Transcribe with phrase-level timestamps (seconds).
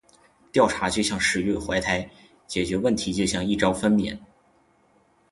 [0.51, 2.09] 调查就像“十月怀胎”，
[2.49, 4.17] 解决问题就像“一朝分娩”。